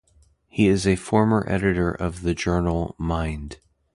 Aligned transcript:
He 0.49 0.67
is 0.67 0.87
a 0.87 0.95
former 0.95 1.45
editor 1.47 1.91
of 1.91 2.23
the 2.23 2.33
journal 2.33 2.95
"Mind". 2.97 3.59